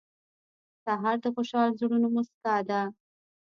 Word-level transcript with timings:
سهار 0.83 1.15
د 1.21 1.25
خوشحال 1.35 1.69
زړونو 1.79 2.07
موسکا 2.15 2.55
ده. 2.69 2.81